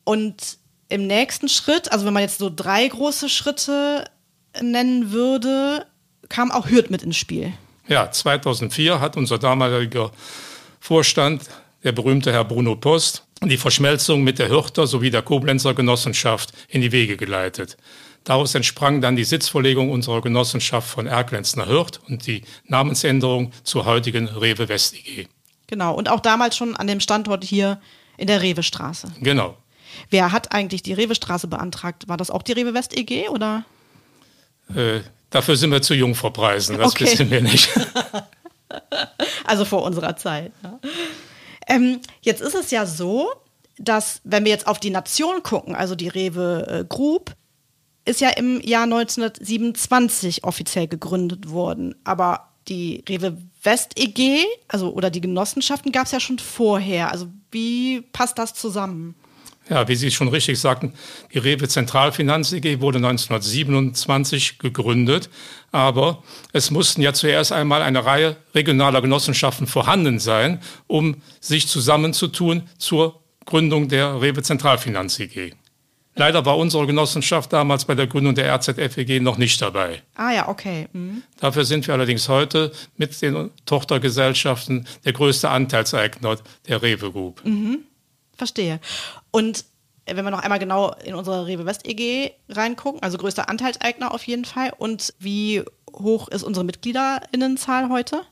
Und 0.05 0.59
im 0.89 1.07
nächsten 1.07 1.49
Schritt, 1.49 1.93
also 1.93 2.07
wenn 2.07 2.15
man 2.15 2.23
jetzt 2.23 2.39
so 2.39 2.51
drei 2.55 2.87
große 2.87 3.29
Schritte 3.29 4.05
nennen 4.61 5.13
würde, 5.13 5.87
kam 6.28 6.50
auch 6.50 6.69
Hürth 6.69 6.90
mit 6.90 7.02
ins 7.02 7.16
Spiel. 7.16 7.52
Ja, 7.88 8.11
2004 8.11 9.00
hat 9.00 9.16
unser 9.16 9.38
damaliger 9.38 10.11
Vorstand, 10.81 11.45
der 11.83 11.93
berühmte 11.93 12.33
Herr 12.33 12.45
Bruno 12.45 12.76
Post, 12.76 13.25
die 13.43 13.59
Verschmelzung 13.59 14.23
mit 14.23 14.38
der 14.38 14.49
Hürter 14.49 14.87
sowie 14.87 15.11
der 15.11 15.23
Koblenzer 15.23 15.75
Genossenschaft 15.75 16.52
in 16.69 16.81
die 16.81 16.93
Wege 16.93 17.16
geleitet. 17.16 17.76
Daraus 18.25 18.54
entsprang 18.54 19.02
dann 19.02 19.16
die 19.16 19.25
Sitzverlegung 19.25 19.90
unserer 19.90 20.23
Genossenschaft 20.23 20.88
von 20.88 21.07
Erklenz 21.07 21.57
nach 21.57 21.69
Hürth 21.69 22.00
und 22.09 22.26
die 22.26 22.43
Namensänderung 22.66 23.52
zur 23.64 23.85
heutigen 23.85 24.28
Rewe 24.28 24.69
West 24.71 24.95
EG. 24.95 25.26
Genau, 25.66 25.95
und 25.95 26.09
auch 26.09 26.21
damals 26.21 26.57
schon 26.57 26.75
an 26.75 26.87
dem 26.87 27.00
Standort 27.00 27.45
hier 27.45 27.81
in 28.16 28.26
der 28.26 28.40
Rewe 28.40 28.62
Straße. 28.62 29.12
Genau. 29.21 29.57
Wer 30.09 30.33
hat 30.33 30.52
eigentlich 30.52 30.83
die 30.83 30.95
Rewe 30.95 31.14
Straße 31.14 31.47
beantragt? 31.49 32.09
War 32.09 32.16
das 32.16 32.31
auch 32.31 32.43
die 32.43 32.52
Rewe 32.52 32.73
West 32.73 32.97
EG 32.97 33.28
oder? 33.28 33.64
Äh, 34.75 35.00
Dafür 35.35 35.57
sind 35.57 35.73
wir 35.73 35.83
zu 35.83 35.95
jung 35.95 36.14
vor 36.14 36.33
Preisen, 36.33 36.79
das 36.79 36.93
okay. 36.93 37.07
wissen 37.07 37.29
wir 37.29 37.43
nicht. 37.43 37.69
also 39.45 39.64
vor 39.64 39.83
unserer 39.83 40.17
Zeit. 40.17 40.53
Ja. 40.62 40.79
Ähm, 41.67 41.99
jetzt 42.21 42.41
ist 42.41 42.55
es 42.55 42.71
ja 42.71 42.87
so, 42.87 43.33
dass 43.76 44.21
wenn 44.23 44.45
wir 44.45 44.53
jetzt 44.53 44.69
auf 44.69 44.79
die 44.79 44.91
Nation 44.91 45.43
gucken, 45.43 45.75
also 45.75 45.97
die 45.97 46.07
Rewe 46.07 46.67
äh, 46.69 46.85
Group, 46.85 47.35
ist 48.05 48.21
ja 48.21 48.29
im 48.29 48.61
Jahr 48.61 48.85
1927 48.85 50.45
offiziell 50.45 50.87
gegründet 50.87 51.50
worden. 51.50 51.97
Aber 52.05 52.53
die 52.69 53.03
Rewe 53.09 53.37
West 53.64 53.99
EG, 53.99 54.45
also 54.69 54.93
oder 54.93 55.11
die 55.11 55.21
Genossenschaften 55.21 55.91
gab 55.91 56.07
es 56.07 56.12
ja 56.12 56.21
schon 56.21 56.38
vorher. 56.38 57.11
Also 57.11 57.26
wie 57.50 58.03
passt 58.03 58.38
das 58.38 58.55
zusammen? 58.55 59.17
Ja, 59.68 59.88
wie 59.88 59.97
Sie 59.97 60.11
schon 60.11 60.28
richtig 60.28 60.61
sagten, 60.61 60.92
die 61.33 61.38
Rewe 61.38 61.68
Zentralfinanz 61.68 62.52
EG 62.52 62.80
wurde 62.80 62.99
1927 62.99 64.59
gegründet, 64.59 65.30
aber 65.73 66.23
es 66.52 66.71
mussten 66.71 67.00
ja 67.00 67.14
zuerst 67.14 67.50
einmal 67.50 67.80
eine 67.80 68.04
Reihe 68.04 68.37
regionaler 68.54 69.00
Genossenschaften 69.00 69.66
vorhanden 69.66 70.18
sein, 70.18 70.61
um 70.87 71.23
sich 71.40 71.66
zusammenzutun 71.66 72.68
zur 72.76 73.21
Gründung 73.47 73.88
der 73.88 74.21
Rewe 74.21 74.42
Zentralfinanz 74.42 75.18
EG. 75.18 75.52
Leider 76.16 76.44
war 76.44 76.59
unsere 76.59 76.87
Genossenschaft 76.87 77.52
damals 77.52 77.87
bei 77.87 77.94
der 77.94 78.06
Gründung 78.06 78.35
der 78.35 78.54
RZFEG 78.54 79.21
noch 79.21 79.37
nicht 79.37 79.61
dabei. 79.61 80.02
Ah 80.14 80.33
ja, 80.33 80.49
okay. 80.49 80.87
Mhm. 80.92 81.23
Dafür 81.40 81.64
sind 81.64 81.87
wir 81.87 81.94
allerdings 81.94 82.28
heute 82.28 82.71
mit 82.97 83.21
den 83.21 83.50
Tochtergesellschaften 83.66 84.87
der 85.04 85.12
größte 85.12 85.49
Anteilseigner 85.49 86.37
der 86.68 86.83
Rewe 86.83 87.11
Group. 87.11 87.44
Mhm. 87.44 87.78
Verstehe. 88.37 88.81
Und 89.31 89.64
wenn 90.07 90.25
wir 90.25 90.31
noch 90.31 90.43
einmal 90.43 90.59
genau 90.59 90.95
in 91.05 91.14
unsere 91.14 91.47
Rewe 91.47 91.67
West 91.67 91.87
EG 91.87 92.33
reingucken, 92.49 93.03
also 93.03 93.19
größter 93.19 93.49
Anteilseigner 93.49 94.12
auf 94.12 94.26
jeden 94.26 94.45
Fall. 94.45 94.73
Und 94.76 95.14
wie 95.19 95.62
hoch 95.93 96.29
ist 96.29 96.43
unsere 96.43 96.64
Mitgliederinnenzahl 96.64 97.88
heute? 97.88 98.23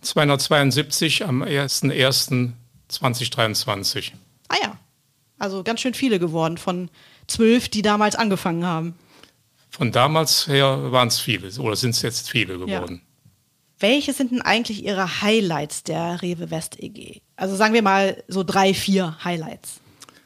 272 0.00 1.24
am 1.24 1.42
01.01.2023. 1.42 4.12
Ah 4.48 4.56
ja, 4.62 4.78
also 5.38 5.62
ganz 5.62 5.80
schön 5.80 5.94
viele 5.94 6.18
geworden 6.18 6.58
von 6.58 6.90
zwölf, 7.26 7.68
die 7.68 7.82
damals 7.82 8.16
angefangen 8.16 8.64
haben. 8.64 8.94
Von 9.70 9.92
damals 9.92 10.48
her 10.48 10.90
waren 10.92 11.08
es 11.08 11.20
viele 11.20 11.50
oder 11.60 11.76
sind 11.76 11.90
es 11.90 12.00
jetzt 12.02 12.30
viele 12.30 12.58
geworden. 12.58 13.02
Ja. 13.02 13.08
Welche 13.80 14.12
sind 14.12 14.32
denn 14.32 14.42
eigentlich 14.42 14.84
Ihre 14.84 15.22
Highlights 15.22 15.84
der 15.84 16.20
Rewe 16.22 16.50
West 16.50 16.80
EG? 16.80 17.20
Also 17.38 17.54
sagen 17.54 17.72
wir 17.72 17.82
mal 17.82 18.22
so 18.26 18.42
drei, 18.42 18.74
vier 18.74 19.16
Highlights. 19.22 19.80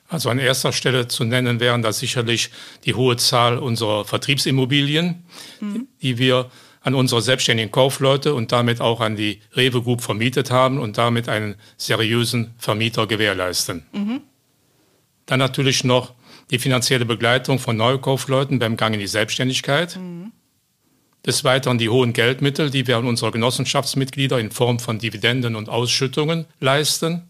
Also 0.08 0.30
an 0.30 0.38
erster 0.38 0.72
Stelle 0.72 1.08
zu 1.08 1.24
nennen 1.24 1.60
wären 1.60 1.82
da 1.82 1.92
sicherlich 1.92 2.50
die 2.84 2.94
hohe 2.94 3.18
Zahl 3.18 3.58
unserer 3.58 4.06
Vertriebsimmobilien, 4.06 5.22
mhm. 5.60 5.88
die 6.00 6.16
wir 6.16 6.50
an 6.80 6.94
unsere 6.94 7.20
selbstständigen 7.20 7.70
Kaufleute 7.70 8.32
und 8.34 8.50
damit 8.50 8.80
auch 8.80 9.00
an 9.00 9.14
die 9.14 9.40
Rewe 9.54 9.82
Group 9.82 10.00
vermietet 10.00 10.50
haben 10.50 10.78
und 10.78 10.96
damit 10.96 11.28
einen 11.28 11.56
seriösen 11.76 12.54
Vermieter 12.56 13.06
gewährleisten. 13.06 13.84
Mhm. 13.92 14.22
Dann 15.26 15.38
natürlich 15.38 15.84
noch 15.84 16.14
die 16.50 16.58
finanzielle 16.58 17.04
Begleitung 17.04 17.58
von 17.58 17.76
Neukaufleuten 17.76 18.58
beim 18.58 18.78
Gang 18.78 18.94
in 18.94 19.00
die 19.00 19.06
Selbstständigkeit. 19.06 19.96
Mhm. 19.96 20.32
Des 21.24 21.44
Weiteren 21.44 21.78
die 21.78 21.88
hohen 21.88 22.12
Geldmittel, 22.12 22.70
die 22.70 22.86
wir 22.86 22.96
an 22.96 23.06
unsere 23.06 23.30
Genossenschaftsmitglieder 23.30 24.40
in 24.40 24.50
Form 24.50 24.80
von 24.80 24.98
Dividenden 24.98 25.54
und 25.54 25.68
Ausschüttungen 25.68 26.46
leisten. 26.58 27.28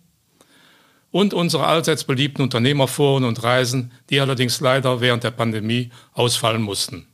Und 1.11 1.35
unsere 1.35 1.67
allseits 1.67 2.05
beliebten 2.05 2.41
Unternehmerforen 2.41 3.25
und 3.25 3.43
Reisen, 3.43 3.93
die 4.09 4.21
allerdings 4.21 4.61
leider 4.61 5.03
während 5.03 5.25
der 5.25 5.31
Pandemie 5.31 5.91
ausfallen 6.15 6.63
mussten. 6.63 7.07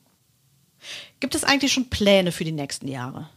Gibt 1.19 1.35
es 1.35 1.43
eigentlich 1.43 1.73
schon 1.73 1.91
Pläne 1.91 2.31
für 2.31 2.45
die 2.45 2.53
nächsten 2.53 2.87
Jahre? 2.87 3.29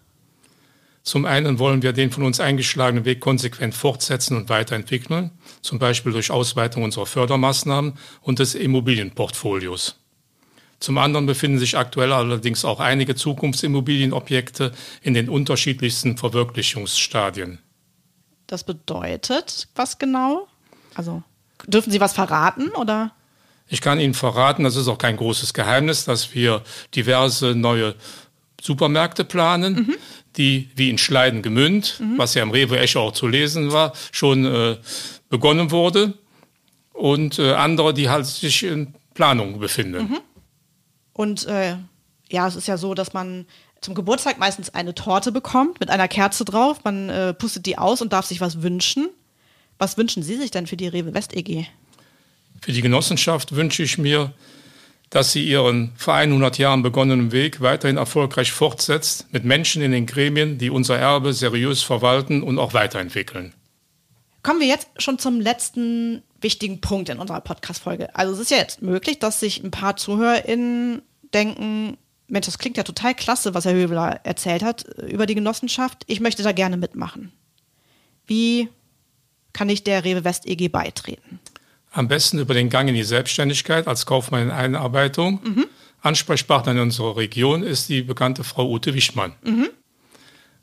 Zum 1.04 1.26
einen 1.26 1.58
wollen 1.58 1.82
wir 1.82 1.94
den 1.94 2.12
von 2.12 2.24
uns 2.24 2.40
eingeschlagenen 2.40 3.06
Weg 3.06 3.22
konsequent 3.22 3.74
fortsetzen 3.74 4.38
und 4.38 4.50
weiterentwickeln, 4.50 5.32
zum 5.62 5.80
Beispiel 5.80 6.12
durch 6.12 6.30
Ausweitung 6.30 6.84
unserer 6.84 7.08
Fördermaßnahmen 7.08 7.98
und 8.22 8.38
des 8.38 8.54
Immobilienportfolios. 8.54 10.01
Zum 10.82 10.98
anderen 10.98 11.28
befinden 11.28 11.60
sich 11.60 11.78
aktuell 11.78 12.12
allerdings 12.12 12.66
auch 12.66 12.80
einige 12.80 13.14
Zukunftsimmobilienobjekte 13.16 14.72
in 15.04 15.14
den 15.14 15.30
unterschiedlichsten 15.30 16.18
Verwirklichungsstadien. 16.18 17.60
Das 18.48 18.64
bedeutet 18.64 19.70
was 19.76 20.00
genau? 20.00 20.48
Also 20.96 21.22
dürfen 21.68 21.92
Sie 21.92 22.02
was 22.02 22.14
verraten 22.14 22.70
oder? 22.70 23.12
Ich 23.68 23.80
kann 23.80 24.00
Ihnen 24.00 24.16
verraten, 24.16 24.64
das 24.64 24.76
ist 24.76 24.88
auch 24.88 24.98
kein 24.98 25.18
großes 25.18 25.54
Geheimnis, 25.54 26.04
dass 26.04 26.34
wir 26.34 26.64
diverse 26.96 27.54
neue 27.54 27.94
Supermärkte 28.60 29.24
planen, 29.24 29.74
mhm. 29.74 29.96
die 30.36 30.72
wie 30.76 30.90
in 30.90 30.98
Schleiden 30.98 31.44
gemünd, 31.44 32.00
mhm. 32.00 32.18
was 32.18 32.34
ja 32.34 32.42
im 32.42 32.50
Rewe 32.50 32.80
Echo 32.80 33.02
auch 33.02 33.14
zu 33.14 33.28
lesen 33.28 33.72
war, 33.72 33.94
schon 34.12 34.46
äh, 34.46 34.78
begonnen 35.30 35.70
wurde. 35.70 36.16
Und 36.92 37.38
äh, 37.38 37.54
andere, 37.54 37.94
die 37.94 38.10
halt 38.10 38.26
sich 38.26 38.64
in 38.64 38.96
Planung 39.14 39.60
befinden. 39.60 40.10
Mhm. 40.10 40.20
Und 41.22 41.46
äh, 41.46 41.76
ja, 42.32 42.48
es 42.48 42.56
ist 42.56 42.68
ja 42.68 42.78
so, 42.78 42.96
dass 42.96 43.14
man 43.14 43.46
zum 43.80 43.94
Geburtstag 43.94 44.40
meistens 44.40 44.74
eine 44.74 44.96
Torte 44.96 45.32
bekommt 45.32 45.80
mit 45.80 45.92
einer 45.92 46.08
Kerze 46.08 46.46
drauf. 46.46 46.84
Man 46.84 47.10
äh, 47.10 47.36
pustet 47.36 47.68
die 47.68 47.78
aus 47.78 48.02
und 48.02 48.12
darf 48.12 48.26
sich 48.26 48.42
was 48.42 48.64
wünschen. 48.64 49.08
Was 49.78 50.00
wünschen 50.00 50.24
Sie 50.24 50.36
sich 50.36 50.50
denn 50.50 50.66
für 50.66 50.78
die 50.78 50.88
Rewe 50.88 51.14
West 51.14 51.36
EG? 51.36 51.66
Für 52.60 52.72
die 52.72 52.82
Genossenschaft 52.82 53.56
wünsche 53.56 53.84
ich 53.84 54.00
mir, 54.00 54.34
dass 55.12 55.32
sie 55.32 55.44
ihren 55.44 55.92
vor 55.96 56.16
100 56.16 56.58
Jahren 56.58 56.82
begonnenen 56.82 57.32
Weg 57.32 57.62
weiterhin 57.62 57.98
erfolgreich 57.98 58.52
fortsetzt, 58.52 59.28
mit 59.32 59.46
Menschen 59.46 59.84
in 59.84 59.92
den 59.92 60.08
Gremien, 60.08 60.58
die 60.58 60.72
unser 60.72 60.98
Erbe 60.98 61.34
seriös 61.34 61.84
verwalten 61.84 62.42
und 62.42 62.58
auch 62.58 62.74
weiterentwickeln. 62.74 63.54
Kommen 64.42 64.60
wir 64.60 64.68
jetzt 64.68 64.88
schon 64.98 65.20
zum 65.20 65.40
letzten 65.40 66.24
wichtigen 66.42 66.82
Punkt 66.82 67.10
in 67.10 67.20
unserer 67.20 67.42
Podcast-Folge. 67.42 68.16
Also 68.16 68.34
es 68.34 68.40
ist 68.40 68.50
ja 68.50 68.58
jetzt 68.58 68.82
möglich, 68.82 69.20
dass 69.20 69.40
sich 69.40 69.64
ein 69.64 69.70
paar 69.70 69.98
ZuhörerInnen 69.98 71.04
denken, 71.34 71.98
Mensch, 72.28 72.46
das 72.46 72.58
klingt 72.58 72.78
ja 72.78 72.84
total 72.84 73.14
klasse, 73.14 73.54
was 73.54 73.66
Herr 73.66 73.74
Höveler 73.74 74.22
erzählt 74.24 74.64
hat 74.64 74.86
äh, 74.98 75.08
über 75.08 75.26
die 75.26 75.36
Genossenschaft. 75.36 76.04
Ich 76.08 76.22
möchte 76.22 76.44
da 76.44 76.52
gerne 76.52 76.78
mitmachen. 76.78 77.32
Wie 78.26 78.70
kann 79.54 79.70
ich 79.70 79.84
der 79.84 80.06
Rewe 80.06 80.24
West 80.24 80.48
EG 80.48 80.70
beitreten? 80.70 81.40
Am 81.92 82.08
besten 82.08 82.40
über 82.40 82.54
den 82.54 82.70
Gang 82.70 82.88
in 82.88 82.96
die 82.96 83.04
Selbstständigkeit 83.04 83.88
als 83.88 84.06
Kaufmann 84.06 84.44
in 84.44 84.52
Einarbeitung. 84.52 85.42
Mhm. 85.44 85.66
Ansprechpartner 86.02 86.72
in 86.72 86.80
unserer 86.80 87.18
Region 87.18 87.64
ist 87.64 87.90
die 87.90 88.02
bekannte 88.02 88.46
Frau 88.46 88.70
Ute 88.70 88.94
Wichtmann. 88.94 89.34
Mhm. 89.44 89.70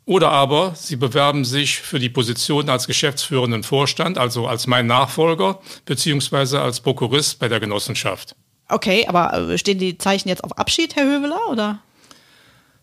Oder 0.06 0.30
aber 0.30 0.74
Sie 0.74 0.96
bewerben 0.96 1.44
sich 1.44 1.80
für 1.80 1.98
die 1.98 2.08
Position 2.08 2.70
als 2.70 2.86
geschäftsführenden 2.86 3.62
Vorstand, 3.62 4.16
also 4.16 4.46
als 4.46 4.66
mein 4.66 4.86
Nachfolger, 4.86 5.60
beziehungsweise 5.84 6.62
als 6.62 6.80
Prokurist 6.80 7.38
bei 7.38 7.48
der 7.48 7.60
Genossenschaft. 7.60 8.34
Okay, 8.68 9.06
aber 9.06 9.32
äh, 9.32 9.56
stehen 9.58 9.78
die 9.78 9.96
Zeichen 9.98 10.28
jetzt 10.28 10.42
auf 10.44 10.58
Abschied, 10.58 10.96
Herr 10.96 11.04
Höveler, 11.04 11.38
oder? 11.50 11.78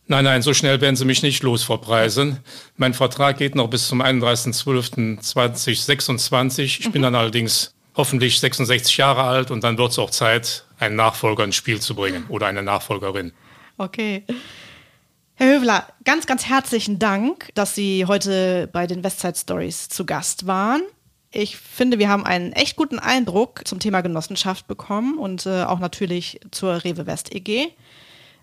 Nein, 0.07 0.25
nein, 0.25 0.43
so 0.43 0.53
schnell 0.53 0.79
werden 0.81 0.95
Sie 0.95 1.05
mich 1.05 1.23
nicht 1.23 1.41
losverpreisen. 1.41 2.37
Mein 2.77 2.93
Vertrag 2.93 3.37
geht 3.37 3.55
noch 3.55 3.69
bis 3.69 3.87
zum 3.87 4.03
31.12.2026. 4.03 6.61
Ich 6.61 6.87
mhm. 6.87 6.91
bin 6.91 7.01
dann 7.01 7.15
allerdings 7.15 7.73
hoffentlich 7.95 8.39
66 8.39 8.97
Jahre 8.97 9.23
alt 9.23 9.49
und 9.51 9.63
dann 9.63 9.77
wird 9.77 9.91
es 9.91 9.99
auch 9.99 10.11
Zeit, 10.11 10.65
einen 10.79 10.95
Nachfolger 10.95 11.43
ins 11.43 11.55
Spiel 11.55 11.79
zu 11.79 11.95
bringen 11.95 12.25
oder 12.29 12.47
eine 12.47 12.61
Nachfolgerin. 12.61 13.33
Okay. 13.77 14.23
Herr 15.35 15.55
Höveler, 15.55 15.87
ganz, 16.03 16.27
ganz 16.27 16.45
herzlichen 16.45 16.99
Dank, 16.99 17.49
dass 17.55 17.75
Sie 17.75 18.05
heute 18.05 18.69
bei 18.71 18.87
den 18.87 19.03
Westside 19.03 19.35
Stories 19.35 19.89
zu 19.89 20.05
Gast 20.05 20.47
waren. 20.47 20.81
Ich 21.35 21.57
finde, 21.57 21.99
wir 21.99 22.07
haben 22.07 22.25
einen 22.25 22.53
echt 22.53 22.77
guten 22.77 22.97
Eindruck 22.97 23.67
zum 23.67 23.79
Thema 23.79 23.99
Genossenschaft 23.99 24.67
bekommen 24.67 25.17
und 25.17 25.45
äh, 25.45 25.63
auch 25.63 25.79
natürlich 25.79 26.39
zur 26.51 26.85
Rewe 26.85 27.07
West 27.07 27.35
EG. 27.35 27.67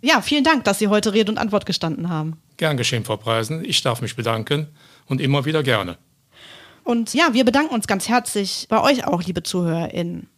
Ja, 0.02 0.20
vielen 0.20 0.44
Dank, 0.44 0.64
dass 0.64 0.78
Sie 0.78 0.88
heute 0.88 1.14
Rede 1.14 1.32
und 1.32 1.38
Antwort 1.38 1.64
gestanden 1.64 2.10
haben. 2.10 2.36
Gern 2.58 2.76
geschehen, 2.76 3.02
Frau 3.02 3.16
Preisen. 3.16 3.64
Ich 3.64 3.80
darf 3.80 4.02
mich 4.02 4.14
bedanken 4.14 4.68
und 5.06 5.22
immer 5.22 5.46
wieder 5.46 5.62
gerne. 5.62 5.96
Und 6.84 7.14
ja, 7.14 7.32
wir 7.32 7.46
bedanken 7.46 7.74
uns 7.74 7.86
ganz 7.86 8.10
herzlich 8.10 8.66
bei 8.68 8.82
euch 8.82 9.06
auch, 9.06 9.22
liebe 9.22 9.42
ZuhörerInnen. 9.42 10.28